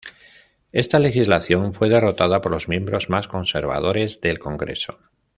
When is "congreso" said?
4.39-4.97